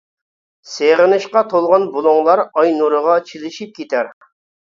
سېغىنىشقا 0.69 1.43
تولغان 1.51 1.85
بۇلۇڭلار 1.97 2.43
ئاي 2.61 2.73
نۇرىغا 2.79 3.17
چىلىشىپ 3.31 3.77
كېتەر. 3.79 4.13